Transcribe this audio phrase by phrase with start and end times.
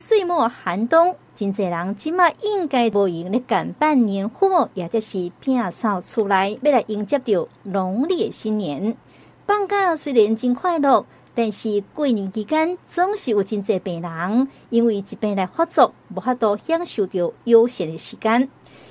[0.00, 8.96] 岁末寒冬，真济人即嘛应该无闲咧赶办年货，也就是拼扫出来，要来迎接着农历新年。
[9.44, 18.48] 放假虽然真快乐，但是过年期间总是有真济病人因为疾病来发作，无法度享受着悠闲的时间。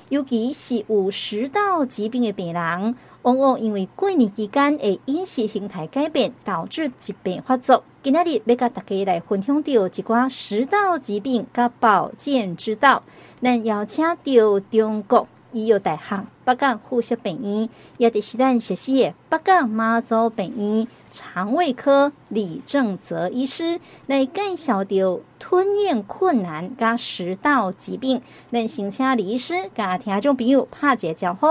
[0.08, 7.84] 尤其是有食道疾病的病人，往往因为过年期间的饮食形态改变，导致疾病发作。
[8.02, 13.02] 今仔日要甲大家来分享到一寡食道疾病甲保健之道。
[13.42, 28.22] 咱邀请到中国医药大行北港附设病院，也就是咱熟悉的北港妈祖病院肠胃科李正泽医师来介绍到吞咽困难甲食道疾病。
[28.50, 31.46] 咱先请李医师甲听众朋友拍一个招呼。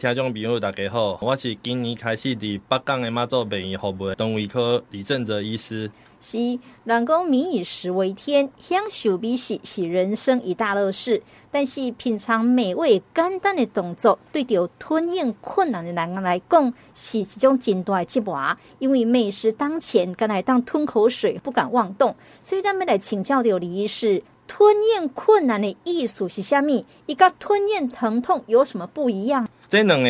[0.00, 5.88] 听众朋友，大家好，我是今年开始伫北港的妈祖病院服务的肠胃科李正泽医师。
[6.20, 11.22] 是，人讲民以食为天，享受美食是人生一大乐事。
[11.50, 18.56] 但是品尝美味简单的动作，对着吞咽困难的人来讲，是一种真大的折磨。
[18.78, 22.14] 因为美食当前，敢来当吞口水，不敢妄动。
[22.40, 26.84] 所以，咱们来请教的李医师，吞咽困难的意思是虾米？
[27.06, 29.48] 伊甲吞咽疼痛有什么不一样？
[29.68, 30.08] 这两个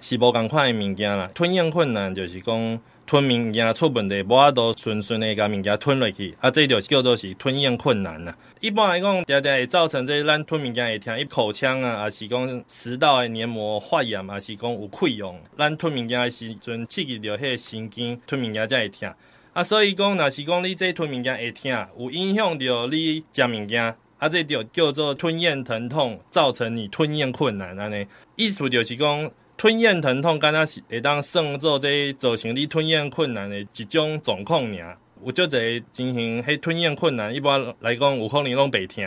[0.00, 1.30] 是无共款的物件啦。
[1.34, 2.78] 吞咽困难就是讲
[3.10, 8.32] 吞物件出问题，无法度顺顺的甲物件吞落去，啊，这就是叫做是吞咽困难啦。
[8.60, 19.12] 一般来讲，常常会造成这咱吞物件会疼，一口腔啊，还是讲食道的黏膜发炎，还是讲有溃疡，咱吞物件的时阵刺激到迄个神经，吞物件才会疼。
[19.54, 23.92] 啊，所以讲，若是讲你这吞物件会疼，有影响到你食物件。
[24.18, 28.06] 啊，这就叫做吞咽疼痛，造成你吞咽困难安尼。
[28.36, 29.28] 意思就是讲，
[29.60, 34.96] 吞咽疼痛，敢若是会当算做这造成你吞咽困难的一种状况尔。
[35.22, 39.06] 有足侪进行，迄吞咽困难，一般来讲有可能拢袂疼。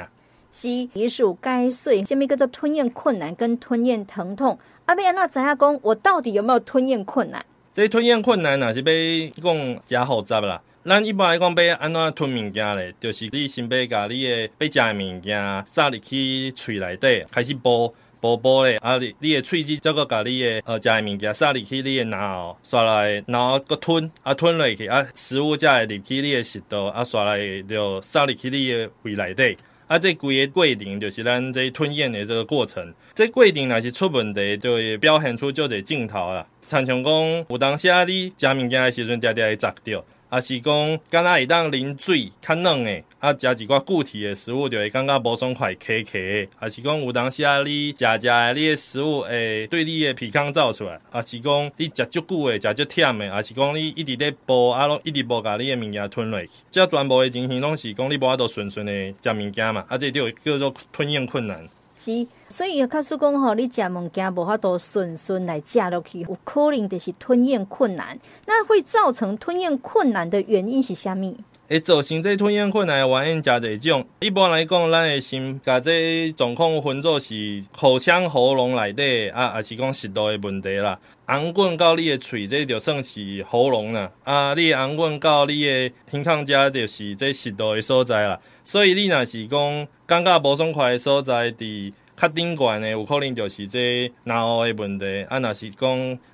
[0.51, 4.55] 是，医师解说，什么叫做吞咽困难跟吞咽疼痛？
[4.85, 7.43] 啊，要安怎知影讲，我到底有没有吞咽困难？
[7.73, 10.61] 这吞咽困难若是要讲诚复杂啦。
[10.85, 12.93] 咱一般来讲，要安怎吞物件咧？
[12.99, 17.91] 就是你先要甲你诶要食诶物件塞入去喙内底，开始剥
[18.23, 18.77] 剥剥咧。
[18.77, 29.57] 啊，你你的喙齿则个甲你的呃食诶物件塞入去你的脑，刷来然后个吞啊吞落去啊，食物才会入去你的食道啊，刷来就塞入去你的胃内底。
[29.87, 32.93] 啊，这规个过程就是咱这吞咽的这个过程。
[33.13, 36.47] 这过程若是出问题，就会表现出就这镜头啦。
[36.65, 40.03] 亲像讲，有当时啊，你食物件的时阵，常常会砸掉。
[40.33, 46.47] 啊，是讲，敢若会当啉水较软诶，啊，食一寡固体诶食物就会感觉无爽快，咳咳。
[46.57, 50.99] 啊，是讲有当时啊，你食食诶，你诶食物会对你诶鼻腔走出来。
[51.11, 56.49] 啊，是讲你食足久诶，食足忝诶，啊，是讲你一直咧剥，啊，拢一直无甲你诶物件吞落去。
[56.71, 61.63] 这全部诶情形拢是讲你无法度顺顺诶食物件嘛，啊，这就叫做吞咽困难。
[61.95, 68.17] 是，所以卡叔讲吼，你食物件无法度顺顺来食落去，有可能就是吞咽困难。
[68.45, 71.37] 那会造成吞咽困难的原因是虾米？
[71.69, 74.05] 会造成这吞咽困难的原因真侪种。
[74.19, 80.99] 一般来讲，咱会先把这状况分作是口腔喉咙内底啊，也是讲食道的问题啦。
[81.25, 84.11] 红棍到你的喙，这就算是喉咙啦。
[84.23, 88.39] 啊，你红棍到你的胸腔这就是这食道的所在啦。
[88.63, 95.25] 所以你若是讲感觉无爽快的所在，伫较顶悬的，有可能就是这咙喉的问题。
[95.27, 95.89] 啊，若是讲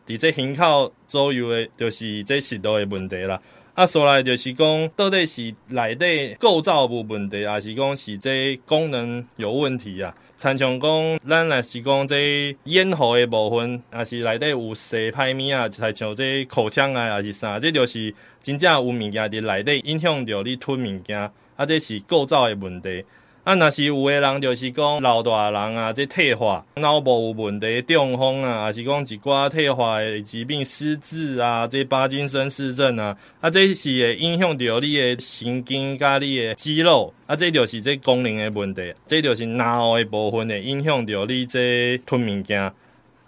[0.06, 3.40] 伫这胸口左右的，就是这食道的问题啦。
[3.74, 10.14] 啊，说来就是讲，到底是内底构造无问题，还是讲是这功能有问题啊？
[10.36, 17.58] 参像讲，咱若是讲这咽喉的部分，还是内底有细歹物啊，才像这口腔啊，还是啥？
[17.58, 18.14] 这就是
[18.44, 23.04] 真正有物件伫内底影响着你吞物件，啊，这是构造的问题。
[23.44, 42.72] 啊，若是有诶人就是讲老大人啊，这退化、脑部有问题、中风啊，还是讲一寡退化诶疾病、失智啊，这帕金森氏症啊，啊，这是会影响到你诶神经甲你诶肌肉，啊，这就是这功能诶问题，这就是脑诶部分会影响到你这吞物件。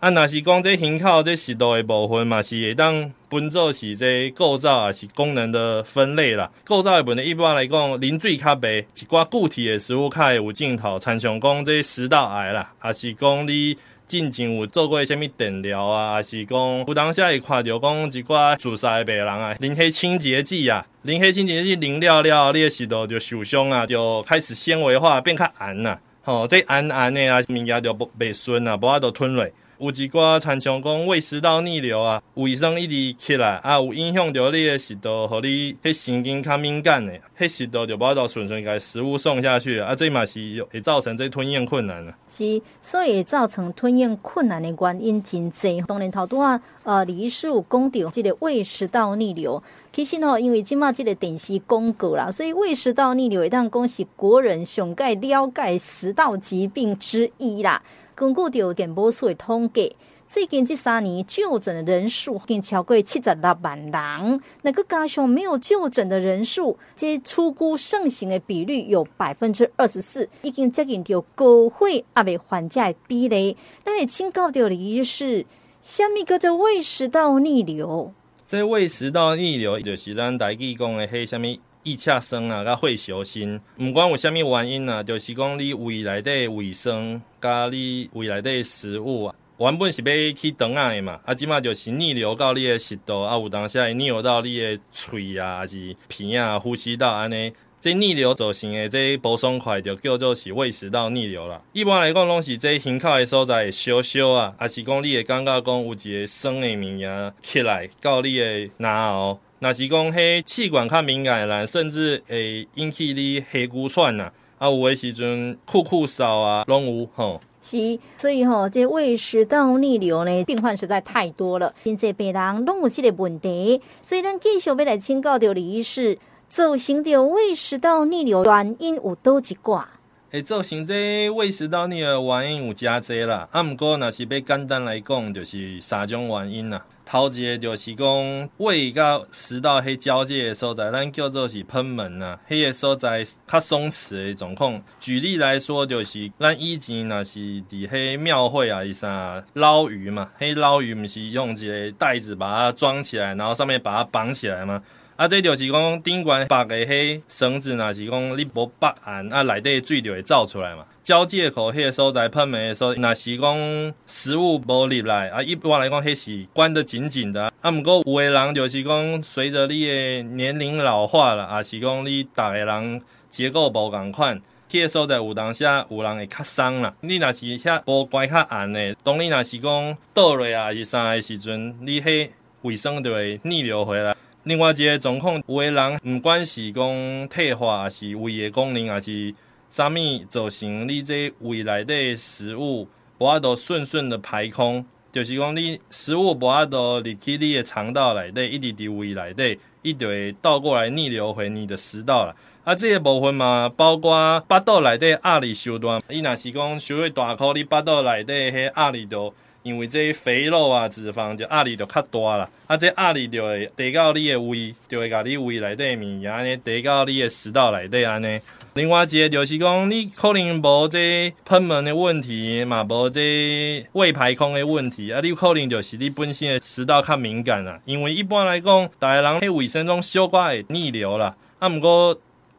[0.01, 6.49] 啊，若是讲这胸口这食道的部分嘛，是会当分做是这构造啊，是功能的分类啦。
[6.63, 13.77] 构造的问题一般来讲，啉水较白，一寡固体的食物较会有镜头，参详讲这食道癌啦，还是讲你
[14.07, 25.99] 进前有做过什么电疗啊，还是讲有当时会看到讲一寡自杀的病人啊，啉迄清洁剂啊，啉迄清洁剂啉了了，你的食道就受伤啊，就开始纤维化变较硬呐。
[26.23, 29.47] 吼、哦，这硬硬的啊，物件就不袂顺啊，无法度吞落。
[29.81, 42.15] 有一寡参像讲胃食道逆流啊，卫生一直起来啊，有影响到你的食道，和你迄神经较敏感的，迄食道就无法度顺顺甲食物送下去啊，这嘛是会造成这吞咽困难啊。
[42.27, 45.83] 是，所以造成吞咽困难的原因真侪。
[45.87, 57.81] 当然头拄啊，呃，李医师有讲到这个胃食道逆流，其实哦，因为即马这个电视广告啦，所以胃食道逆流会当讲是国人上盖了解食道疾病之一啦。
[58.21, 59.95] 根据着健保署的统计，
[60.27, 64.39] 最近这三年就诊的人数已经超过七十六万人。
[64.61, 73.57] 那个加上没有就诊的人数，这初估盛行的比率有百分之二十四，已经接近到高血压的患者的比例。
[73.85, 75.43] 那你请教的李医师，
[75.81, 78.13] 什么叫做胃食道逆流？
[78.47, 81.47] 这胃食道逆流就是咱台语讲的迄什么？
[81.83, 97.51] 易恰生啊，甲会小心，毋管有虾米原因啊，就是讲你胃内底卫生，甲你胃内底食物啊，原本是要去肠仔的嘛，啊，即马就是逆流到你的食道，啊，有当时会逆流到你的喙啊，还是鼻啊、呼吸道安尼，
[97.81, 101.59] 这逆流造成的这不爽快，就叫做是胃食道逆流啦。
[101.73, 109.39] 一般来讲，拢是这胸口的所在会烧烧啊，还是讲你会感觉讲有一个酸的物件起来到你的咙喉。
[109.63, 117.39] 那是讲迄气管较敏感的人，甚至会引起你黑骨喘呐，啊有的时阵酷酷嗽啊，拢有吼。
[117.61, 126.17] 是，所以吼、哦，这胃食道逆流呢，病患实在太多了，现在病人拢有这个问题，所以咱继续要来请教到李医师，
[126.49, 129.87] 造成的胃食道逆流原因有多几挂？
[130.31, 136.85] 诶，造成这胃食道逆流原因有真侪啦，啊，毋过若是要简单来讲，就是三种原因啦。
[137.05, 144.81] 头一个就是讲胃甲食道迄交界的所在，咱叫做是喷门呐，迄个所在较松弛的状况。
[145.01, 154.81] 举例来说，就是咱以前若是伫迄庙会啊，是啥捞鱼嘛，迄捞鱼毋是用一个袋子把它装起来，然后上面把它绑起来吗？
[155.21, 160.83] 啊，这就是讲顶悬绑的迄绳子，若是讲你无绑安，啊，内底水就会走出来嘛。
[161.03, 167.53] 交界口迄个所在喷门的时候，若是讲食物无入来啊，一般来讲迄是关得紧紧的。
[167.61, 174.41] 啊，毋过有的人就是讲随着你的年龄老化了，啊，是讲你逐个人结构无共款，
[174.71, 176.91] 迄个所在有当下有人会较松啦。
[177.01, 182.27] 你若是遐无关较暗的，当你若是讲倒落啊，是啥的时阵，你迄
[182.63, 184.15] 卫生就会逆流回来。
[184.43, 189.33] 另外一个状况，有的人毋管是讲退化，还是胃的功能，还是
[189.69, 189.93] 啥物
[190.29, 192.87] 造成你这胃内底食物
[193.19, 202.35] 无法度顺顺的排空，就是讲你食物无法度入去你的肠道内底，一直伫胃内底，一直会倒过来逆流回你的食道了。
[202.63, 209.31] 啊，这个部分嘛，包括腹肚内底压力伤大，伊若是讲伤会大颗，你腹肚内底迄压力都
[209.63, 212.49] 因为这肥肉啊脂肪就压力就较大啦。
[212.67, 218.39] 啊，这压力就会递到你的胃，就会甲你胃内底物件安尼递到你的食道内底安尼。
[218.73, 227.77] 另外一个就是讲，你可能无这喷门的问题，嘛无这胃排空的问题，啊，你可能就是你本身的食道较敏感啦。
[227.83, 232.17] 因为一般来讲，大个人喺胃生中小可会逆流啦，啊，毋过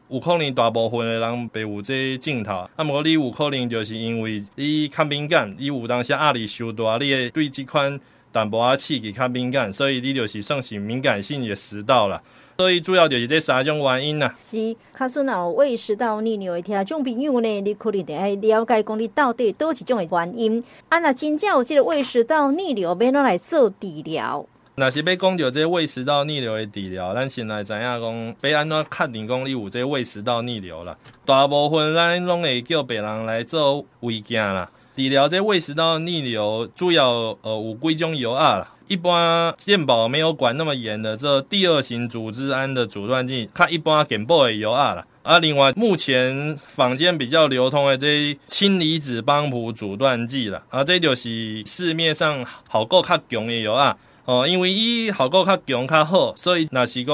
[0.09, 7.99] 有可能大部分的人袂有这镜头，啊，毋过你有可能就是因为你较敏感，你有当时压力受大，你会对这款
[8.31, 12.21] 淡薄仔刺激较敏感，所以你就是算是敏感性的食道啦。
[12.55, 14.35] 所以主要就是这三种原因呐、啊。
[14.43, 20.63] 是，卡说那胃食道逆流的听众朋友呢，你可能得爱了解讲你到底多几种的原因。
[20.89, 24.45] 啊，那真正有这个胃食道逆流，要怎来做治疗？
[24.75, 30.97] 那是要讲到这个胃食道逆流的治疗，咱先来知影讲，要安怎确定讲你有这个胃食道逆流啦。
[31.25, 34.67] 大部分咱拢会叫别人来做胃镜啦。
[34.95, 37.07] 治疗这胃食道逆流，主要
[37.41, 38.69] 呃有几种药啊啦。
[38.87, 45.05] 一般健保没有管那么严的，这第二型组织胺的阻断剂，它一般健保也有啊啦。
[45.21, 53.95] 啊，另外目前坊间比较流通的这些氢离子帮浦阻断剂啦，啊，这就是市面上效果较强的药啊。
[54.25, 57.13] 哦，因为伊效果较强较好，所以若是讲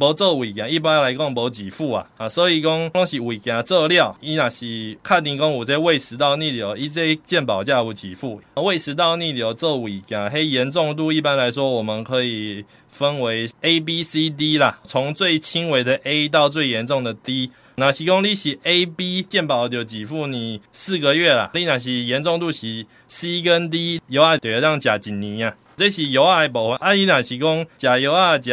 [0.00, 2.04] 无做胃镜，一般来讲无给付啊。
[2.16, 8.40] 啊，所以讲拢是胃镜做了，伊若是确定讲有这胃食道逆流，伊这健保价有给付。
[8.56, 17.52] 胃食道逆流做胃镜，嘿，严重度一般来说，我们可以分为 A、B、C、D 啦，从最轻微的 A 到最严重的 D。
[17.74, 25.54] 若是讲你是 A、B 健保就给付你四个月啦，你若是严重度是 C 跟 D，有爱就要让加一年啊。
[25.76, 28.50] 这是药啊的部分，啊，你若是讲食药啊，食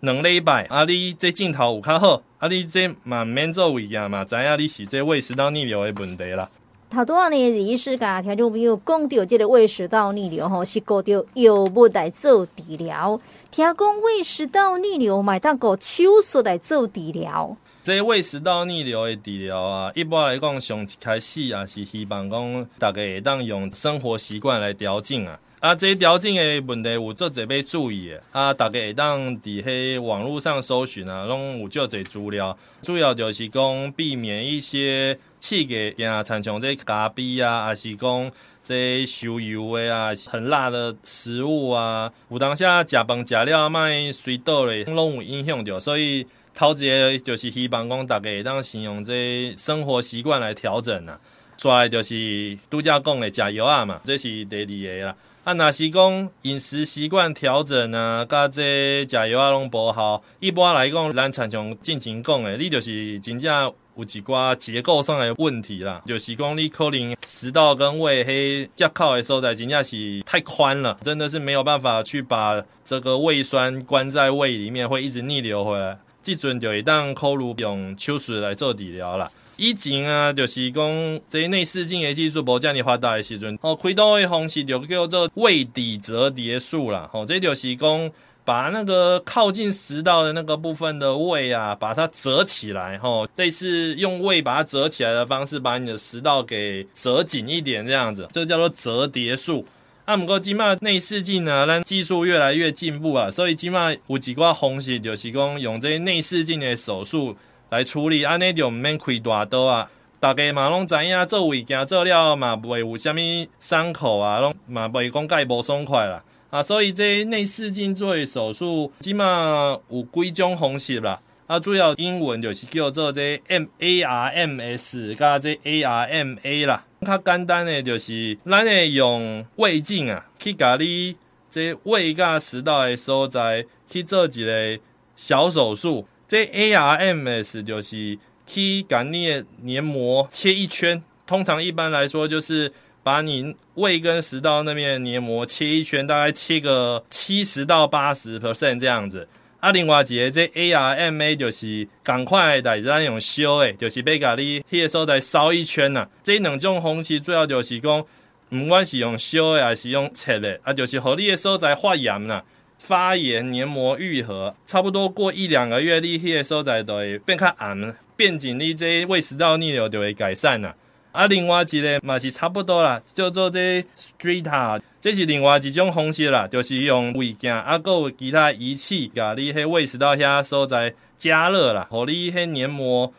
[0.00, 6.48] 两礼拜，啊，你这镜头有较好，啊，你这嘛免做胃镜嘛，知影你是这胃食道逆流的问题啦。
[6.90, 13.20] 头拄仔呢，李医师甲听众朋友讲到这个胃食道逆流吼，是靠着药物来做治疗。
[13.50, 17.56] 听讲胃食道逆流买当个手术来做治疗。
[17.82, 25.38] 这胃食道逆流的治疗啊，一般来讲，上一开始也是希望讲大家会当用生活习惯来调整啊。
[25.60, 32.56] 啊，这调整的问题有做侪要注意的啊，大家会当伫迄网络上搜寻啊，拢有足侪资料。
[32.82, 38.30] 主要就是讲避免一些刺激啊，亲像这咖啡啊，还是讲
[38.62, 46.26] 这烧油的啊，很辣的食物啊，有当下食饭食了卖水倒咧，拢有影响到，所以。
[46.54, 51.16] 头一个就是希望讲大家会当先用这生活习惯来调整呐，
[51.56, 55.16] 再来就是拄则讲的食药啊嘛，这是第二个啦。
[55.48, 60.22] 啊，若是讲饮食习惯调整啊，甲这食药啊拢无效。
[60.40, 63.50] 一般来讲，咱常常进行讲的，你就是真正
[63.96, 75.98] 有一寡结构上的问题啦，就是讲你可能食道跟胃迄接口的所在真正是太宽了，真的是没有办法去把这个胃酸关在胃里面，会一直逆流回来。
[76.22, 79.30] 即阵就会当考虑用手术来做治疗啦。
[79.56, 87.10] 以前啊，就是讲这内视镜的技术无这么发达的时阵，哦，开刀的方式就叫做胃底折叠术啦。
[87.12, 88.10] 哦，这就是讲
[88.44, 99.66] 把那个靠近食道的那个部分的胃啊，把它折起来，吼，类似用胃把它折起来的方式，把你的食道给折紧一点，这样子，这叫做折叠术。
[100.08, 107.36] 啊，毋过今嘛内视镜呢，咱技术越来越进步啊，所以今嘛有几挂方式，就是讲用这内视镜的手术
[107.68, 109.90] 来处理，安尼就唔免开大刀啊。
[110.18, 113.18] 大家嘛拢知影做胃镜做了嘛，袂有啥物
[113.60, 116.24] 伤口啊，拢嘛袂讲介无爽快啦。
[116.48, 121.20] 啊，所以这内视镜做的手术，今嘛有几种方式啦。
[121.48, 126.84] 啊，主要英文就是叫做这 M A R M S 加这 A R M A 啦。
[127.00, 131.16] 较简单的就是，咱会用胃镜啊，去甲你
[131.50, 134.78] 这胃甲食道的所在去做一个
[135.16, 136.06] 小手术。
[136.28, 141.02] 这 ARMS 就是去甲你的黏膜切一圈。
[141.26, 142.70] 通常一般来说，就是
[143.02, 149.26] 把你胃跟食道那边的黏膜切一圈，大概切个七十到八十 percent 这样子。
[149.60, 156.08] 啊，另外一个这 ARMA 就是赶快来咱用烧的，就是要甲你迄个所在烧一圈呐。
[156.22, 158.04] 这两种方式主要就是讲，
[158.48, 162.42] 不管是用烧的还是用切的，啊，就是和你的所在发炎呐，
[162.78, 170.72] 发炎黏膜愈合，差不多过一两个月，你迄个所在就会变较暗，变紧，你这胃食道逆流就会改善呐。
[171.18, 183.12] 啊另外一个嘛是差不多啦，叫做这 Stretta，这是另外一种方式啦，就是用胃镜啊，还有其他仪器，甲你迄胃食道遐所在加热啦，互你迄黏膜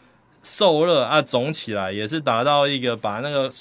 [0.44, 3.52] 受热啊肿起来，也是达到一个把那个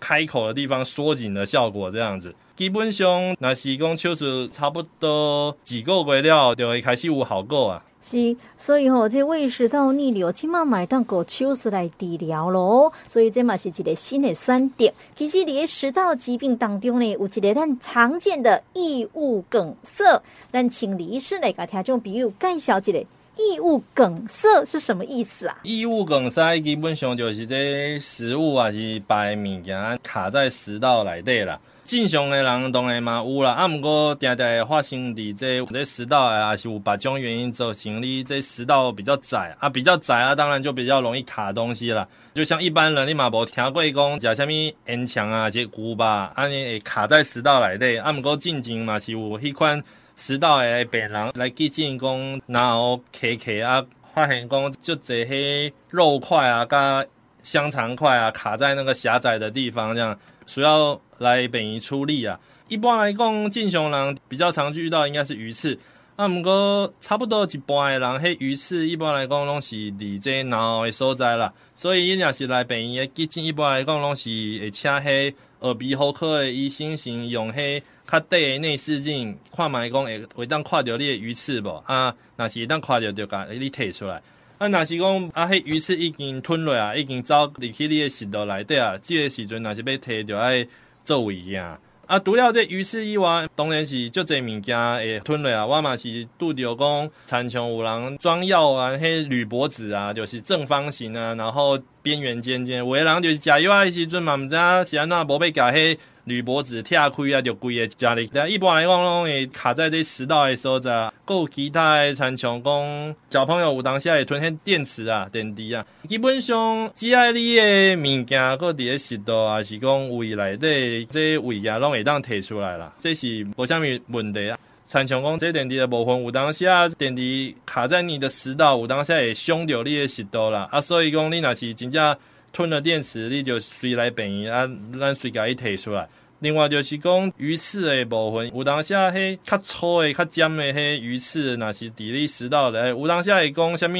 [0.00, 2.34] 开口的地方缩紧的效果，这样子。
[2.56, 7.84] 基本上，若是讲手术差不多几个月了，就会开始有效果啊。
[8.00, 12.90] 是，所以吼、哦，这胃食道逆流起码买当个手术来治疗咯。
[13.08, 14.90] 所以这嘛是一个新的选择。
[15.14, 20.22] 其实，伫食道疾病当中呢，有一个咱常见的异物梗塞。
[20.50, 23.04] 咱请李医师来给听众朋友介绍一个
[23.36, 25.58] 异物梗塞是什么意思啊？
[25.62, 31.60] 异物梗塞基本上就是这食物啊，是把物件卡在食道内底啦。
[31.86, 42.06] 正常的人当然嘛有啦，啊，毋过定定发生伫这这食道啊，也是有别种原因造成你这食道比较窄啊，比较窄啊，当然就比较容易卡东西啦。
[42.34, 44.50] 就像一般人你嘛无听过讲食啥物
[44.86, 49.80] 烟肠啊，这牛吧，安尼会卡在食道内底，啊，毋过进前嘛是有迄款
[50.16, 57.06] 食道的病人来急诊讲，然后卡卡啊，发现讲就这些肉块啊，甲
[57.44, 60.98] 香肠块啊，卡在那个狭窄的地方，这样需要。
[61.18, 62.38] 来便于处理啊！
[62.68, 65.78] 一般来讲，正常人比较常遇到应该是鱼刺
[66.14, 66.28] 啊。
[66.28, 71.50] 不过差不多一半的人，迄鱼刺一般来讲拢是伫这脑的所在啦。
[71.74, 82.14] 所以，伊若是来便于的急诊，一般来讲拢是会请迄耳鼻喉科的医生先用迄较短的内视镜看觅讲会会当看着你的鱼刺无啊？
[82.36, 84.22] 若是会当看着就甲你摕出来。
[84.58, 90.66] 啊，若是讲啊，迄鱼刺已经吞落啊，已经走入去你的食道内底啊，这个时阵若是要摕着爱。
[91.06, 91.62] 做胃镜
[92.08, 95.64] 啊，除了这鱼刺以外，当然是足侪物件会吞落啊。
[95.64, 102.78] 我嘛是拄着讲，亲像有人装药啊，迄铝箔纸啊，就是正方形啊，然后边缘尖尖。
[102.78, 108.28] 有的人就是食药啊，时阵嘛毋知影是安怎无要甲迄铝箔纸拆开啊，就规个家里。
[108.48, 111.12] 一般来讲，拢会卡在这食道的所在。
[111.28, 115.86] 有其他的亲像讲，小朋友有当时会吞下电池啊、电池啊。
[116.08, 122.92] 基本上，只要你的物件搁伫咧食道，还是讲胃内底，这胃液拢会当提出来啦。
[122.98, 124.58] 这是无啥物问题啊。
[124.88, 130.68] 亲像讲，这电池的部分有当时啊，电池卡在你的食道，有当时会伤到你的食道啦。
[130.72, 132.16] 啊，所以讲你若是真正
[132.56, 134.66] 吞了电池，你就随来便宜啊，
[134.98, 136.08] 咱随甲伊摕出来。
[136.38, 143.92] 另外就是讲鱼刺的部分，有当时啊，迄较粗的、较尖的迄鱼刺，若是伫你食道内，有当时会讲啥物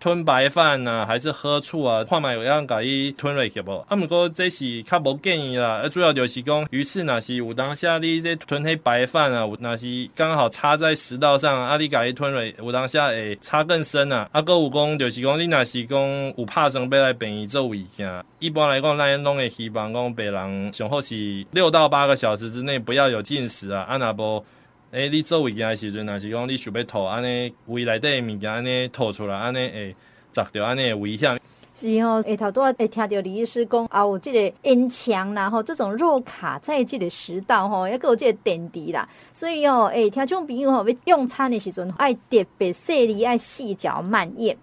[0.00, 3.84] 吞白饭啊，还是喝醋啊，看卖有样甲伊吞落去无？
[3.86, 5.82] 啊，毋过这是较无建议啦。
[5.84, 14.26] 啊，主要就是讲于是若是有当下，你这吞迄白饭啊，若是刚好插在食道上，啊，你甲伊吞落，有当下会插更深啊。
[14.32, 16.00] 啊，搁有讲就是讲你若是讲
[16.38, 21.90] 有拍算要来病院做胃镜，一般来讲，咱拢会希望讲病人上好是六到。
[21.90, 23.82] 八个小时之内不要有进食啊！
[23.88, 24.44] 啊那不，
[24.92, 29.94] 诶，你做胃镜的时阵，若是讲你想要吐，安尼胃内底物件安尼吐出来，安尼会
[30.32, 31.40] 砸到安尼危险。
[31.72, 39.08] 是哦，诶，头拄仔会听到李医师讲啊，有这个咽腔然后这种肉卡在这个食道吼，要有这个点滴啦。
[39.32, 44.56] 所以哦，诶，听众朋友吼，要用餐的时阵爱特别细腻，爱细嚼慢咽。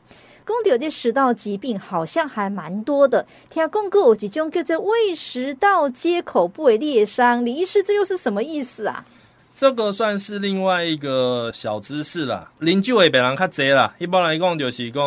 [0.46, 3.26] 讲到这食道疾病，好像还蛮多的。
[3.50, 9.06] 听讲过有一种叫做胃食道接口部的裂伤，李医师，这又是什么意思啊？
[9.60, 12.48] 这个算是另外一个小知识啦。
[12.62, 15.04] 啉酒的病人较侪啦，一般来讲就是讲，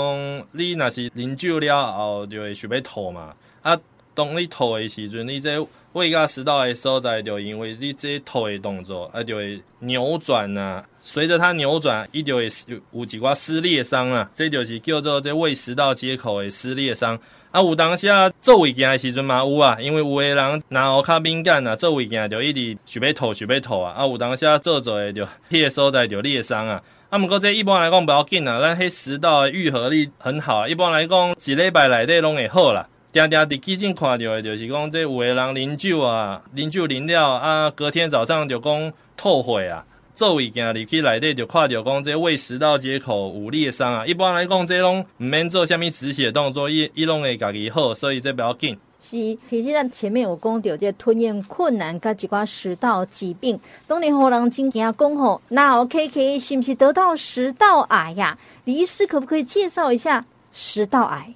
[0.50, 3.32] 你若是啉酒了后，就会想要吐嘛。
[3.62, 3.78] 啊，
[4.12, 10.84] 当你吐的时阵，你这胃甲食道的所在，就因为你这吐的动作，啊，就会扭转啊。
[11.00, 17.16] 随着它扭转，伊就会有有几挂撕裂伤啊，这就是叫做这胃食道接口的撕裂伤。
[17.52, 23.92] 啊，有当下做胃镜的时阵嘛有啊，因为有的人然后较敏感啊，做胃镜就一直想要吐想要吐啊。
[23.96, 26.80] 啊，有当下做做的就迄个所在就裂伤啊。
[27.08, 32.86] 啊，毋过这一般来讲不要紧啊，咱迄食道的愈合力很好，一般来讲一礼拜内底拢会好啦。
[33.10, 39.84] 定定伫记者看到的，就是讲这有的人啉酒啊，啉酒啉了啊，隔天早上就讲吐血啊。
[40.20, 48.76] 做胃镜入去内底就看到讲这胃食道接口有裂伤啊，一般来讲这拢毋免做啥物止血动作，伊伊拢会家己好，所以这比要紧。
[48.98, 49.16] 是，
[49.48, 58.36] 其实咱前面有讲到这吞咽困难，甲一寡食道疾病，当年互人真惊讲吼，那 OK，是不是得到食道癌呀？
[58.66, 61.34] 李医师可不可以介绍一下食道癌？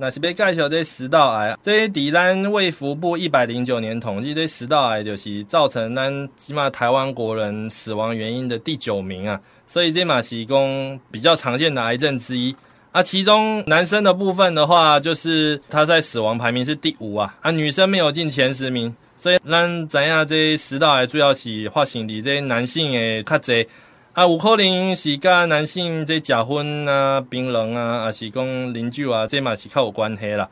[0.00, 12.56] 那是要介绍这食道癌啊，这伫咱卫福部一百零九年统计，这食道癌就是造成咱起码台湾国人死亡原因的第九名啊，所以这嘛是讲比较常见的癌症之一
[12.92, 13.02] 啊。
[13.02, 23.66] 其中男生的部分的话，就是他在死亡排名是第五啊，啊女生没有进前十名，所以咱知影这食道癌主要是发生伫这男性的较侪。
[24.20, 30.46] 啊，有可能是甲男性这食薰啊、槟榔啊，还是讲啉酒啊，这嘛是较有关系啦。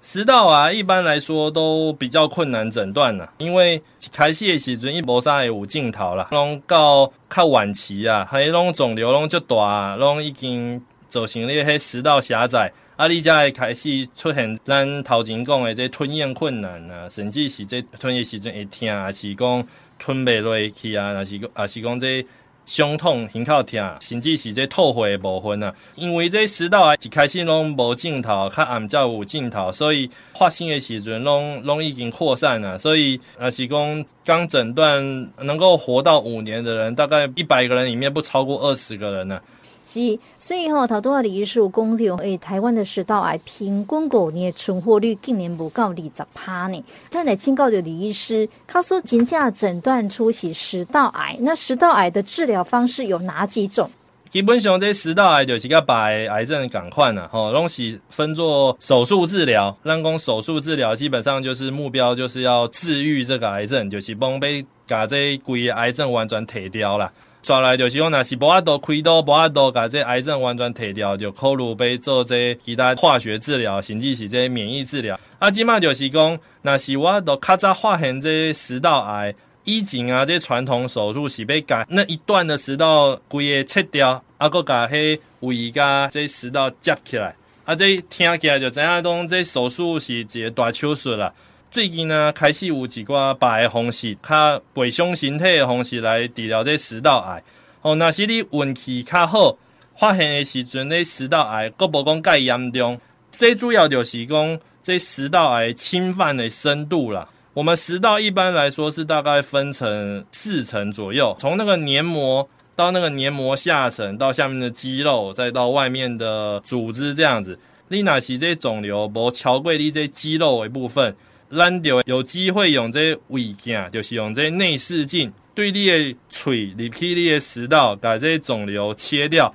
[0.00, 22.24] 食道啊，一般来说都比较困难诊断啦，因为开始的时阵伊无啥会有镜头啦，拢到较晚期啊，还有拢肿瘤拢足大，拢已经造成你迄食道狭窄，啊，你才会开始出现咱头前讲的这吞咽困难啊，甚至是这吞咽时阵会痛，还是讲吞不落去啊，还是讲还是讲这。
[22.70, 25.74] 胸痛、胸口疼，甚至是这吐血的部分啊。
[25.96, 32.78] 因为这食道癌一开始拢无镜头，较暗才有镜头，所以发生的时阵拢拢已经扩散了。
[32.78, 39.42] 所以啊，是讲刚诊断能够活到五年的人，大概一百个人里面不超过二十个人呢、啊。
[39.84, 46.84] 是，所以吼，头拄仔李医师有讲到，诶，台湾的食道癌平均五年存活率近年不到二十趴呢。
[47.10, 53.90] 咱来请教的李医师，他说真正诊断出是食道癌，那食道癌的治疗方式有哪几种？
[54.30, 59.76] 基本上这食道癌就是甲白癌症共款呐，吼，拢是分做手术治疗。
[59.84, 67.10] 咱讲手术治疗，基本上就是目标就是要治愈这个癌症，就是帮被把这规个癌症完全摕掉啦。
[67.42, 75.18] 刷来就是讲，若是无法度开刀，无法度把这癌症完全摕掉，就考虑要做这其他化学治疗，甚至是这免疫治疗。
[75.38, 91.32] 啊，即马就是讲，若是我都较早发现这食道癌，以前啊，这传统手术是要把那一段的食道规个切掉，啊，搁把迄胃甲这食道接起来，啊，这听起来就知影讲这手术是一个大手术啦。
[91.70, 97.40] 最近呢，开始有几挂别的方式，较背伤身体的方式来治疗这食道癌。
[97.82, 99.56] 哦，那是你运气较好，
[99.96, 103.00] 发现的时阵，这食道癌阁无讲介严重。
[103.30, 107.28] 最主要就是讲这食道癌侵犯的深度啦。
[107.54, 117.56] 我们食道一般来说是大概分成四层左右，从那个黏膜到那个黏膜下层，到下面的肌肉，再到外面的组织这样子。
[117.86, 121.14] 你若是这肿瘤无超过你这肌肉的部分，
[121.56, 129.52] 咱就有机会用这胃镜，就是用这内视镜，对你的嘴入去你的食道，把这肿瘤切掉。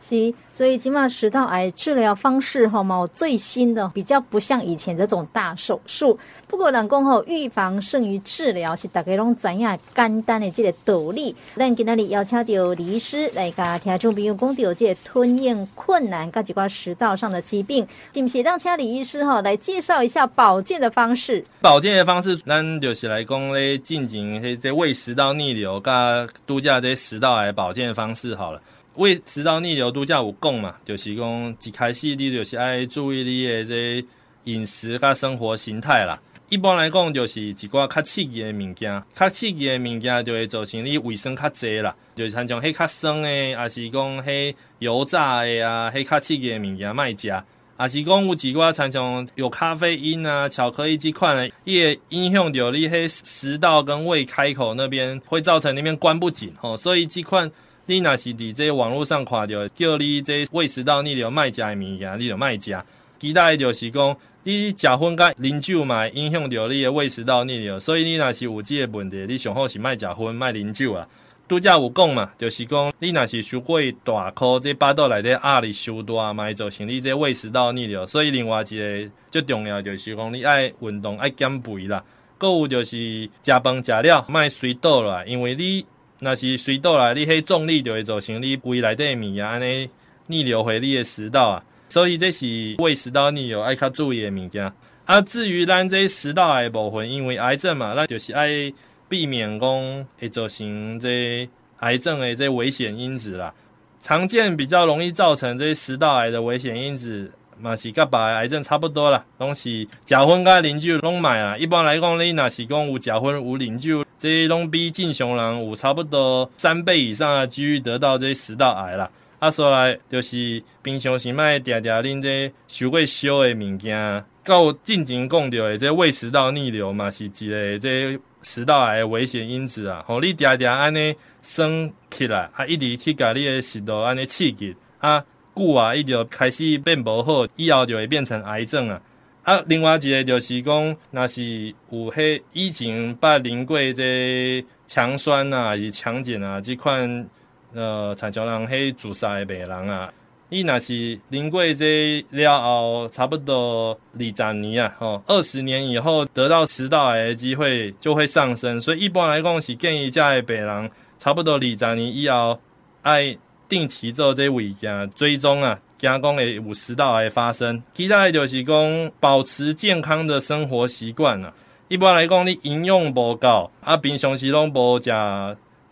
[0.00, 6.18] 是，所以起码食道癌治疗方式哈嘛，最新的比较不像以前这种大手术。
[6.46, 11.34] 不过人讲吼，预防胜于治疗是大家拢知影简单的这个道理。
[11.56, 21.44] 咱今仔日邀请到李医师来甲听众朋友讲到这个吞咽困难，甲几挂食道上的疾病，是不是让请李医师哈来介绍一下保健的方式？
[21.60, 28.62] 保健的方式，咱就是来讲咧，进行这这胃食道逆流，甲度假这些食道癌保健的方式好了。
[28.98, 34.04] 胃食道逆流，拄则有讲嘛，就是讲一开始你就是爱注意你的这
[34.42, 36.20] 饮食甲生活形态啦。
[36.48, 41.94] 一般来讲，就是一寡较刺激的物件，较刺激的物件就会造成你胃酸较侪啦。
[42.16, 47.32] 就是像种迄较酸的，还是讲迄油炸的啊，迄较刺激的物件卖食。
[47.76, 56.76] 还是讲有几寡像种有咖啡因啊、巧克力这款的，也影响到你迄食道跟胃开口那边，会造成那边关不紧哦。
[56.76, 57.48] 所以这款。
[57.88, 62.78] 你若是伫这网络上看到，叫你这胃食道逆流卖食的物件，你就卖食。
[63.18, 67.80] 其他的就是讲，你食薰甲啉酒嘛，影响到你的胃食道逆流。
[67.80, 71.08] 所以你若是有这个问题，你上好是卖食薰，卖啉酒啊。
[71.48, 78.06] 拄则有讲嘛，就是讲，你若是受过大颗，这巴肚内底压力伤大嘛，会造成你这胃食道逆流。
[78.06, 82.04] 所以另外一个最重要就是讲，你爱运动，爱减肥啦。
[82.36, 85.86] 购有就是食饭食了，卖水倒落来，因为你。
[86.20, 89.88] 那是水倒来，你迄重力就会造成你胃内底物啊，安尼
[90.26, 94.72] 逆流回你的食道啊，所以这是胃食道逆流爱较注意的物件。
[95.04, 98.72] 啊，至于咱这食道癌部分，因为癌症嘛，咱就是爱
[99.08, 103.54] 避免讲会造成这癌症的这危险因子啦。
[104.02, 107.30] 常见比较容易造成这食道癌的危险因子。
[107.60, 111.56] 嘛是甲别个癌症差不多啦，拢是食薰甲啉酒拢买啊。
[111.56, 119.10] 一般来讲，你若是讲有食薰有啉酒，这拢比正常人有差不多三倍以上的几率得到这食道癌啦。
[119.38, 130.04] 啊，所来就是平常时卖定定啉这伤过烧的物件，到进前讲到的这胃食道逆流嘛，是一个这食道癌的危险因子啊。
[130.08, 135.24] 吼，你定定安尼升起来，啊，一直去甲你的食道安尼刺激啊。
[135.58, 139.02] 久啊，伊就开始变不好，以后就会变成癌症啊。
[139.42, 141.42] 啊，另外一个就是讲，若是
[141.90, 147.28] 有迄以前捌啉过这强酸啊，还是强碱啊，这款
[147.74, 150.12] 呃，产生人迄自杀诶病人啊，
[150.50, 158.78] 伊若是啉过这了后，差不多二十年啊，吼，二十年以后得到食道癌的机会就会上升。
[158.78, 162.60] 所以一般来讲是建议这的病人，差不多二十年以后
[163.02, 163.36] 爱。
[163.68, 167.82] 定期做这胃镜追踪啊，惊讲会有食道癌发生。
[167.92, 171.52] 其他的就是讲保持健康的生活习惯啊。
[171.88, 175.10] 一般来讲，你营养不够啊，平常时拢无食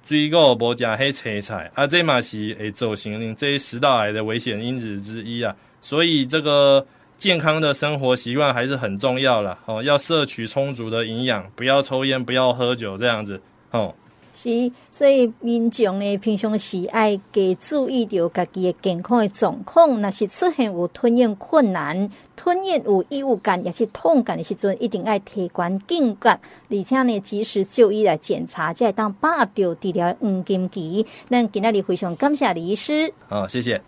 [0.04, 5.54] 水果，无食黑青菜啊，这嘛是会造成这食道癌的危险因子之一啊。
[5.80, 6.86] 所以这个
[7.18, 9.58] 健康的生活习惯还是很重要啦。
[9.66, 13.94] 哦，要摄取充足的营养，不要抽烟，不要喝酒，这样子哦。
[14.36, 19.98] 是，所以民众呢，平常时爱加注意到家己的健康的状况。
[19.98, 31.06] 若是出现有吞咽困难、吞咽有异物感，也是痛感的时阵，一定爱提悬警觉，而且呢，及时就医来检查，才会当把握到治疗黄金期。
[31.30, 33.10] 咱今仔日非常感谢李医师。
[33.28, 33.80] 好，谢谢。